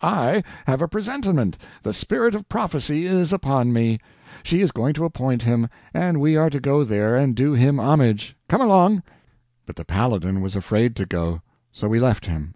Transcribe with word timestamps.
I 0.00 0.42
have 0.66 0.80
a 0.80 0.88
presentiment—the 0.88 1.92
spirit 1.92 2.34
of 2.34 2.48
prophecy 2.48 3.04
is 3.04 3.30
upon 3.30 3.74
me. 3.74 3.98
She 4.42 4.62
is 4.62 4.72
going 4.72 4.94
to 4.94 5.04
appoint 5.04 5.42
him, 5.42 5.68
and 5.92 6.18
we 6.18 6.34
are 6.34 6.48
to 6.48 6.60
go 6.60 6.82
there 6.82 7.14
and 7.14 7.34
do 7.36 7.52
him 7.52 7.78
homage. 7.78 8.34
Come 8.48 8.62
along!" 8.62 9.02
But 9.66 9.76
the 9.76 9.84
Paladin 9.84 10.40
was 10.40 10.56
afraid 10.56 10.96
to 10.96 11.04
go, 11.04 11.42
so 11.72 11.88
we 11.90 12.00
left 12.00 12.24
him. 12.24 12.54